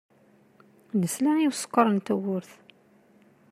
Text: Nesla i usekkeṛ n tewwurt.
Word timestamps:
Nesla 1.01 1.31
i 1.37 1.47
usekkeṛ 1.49 1.87
n 1.91 1.97
tewwurt. 2.05 2.51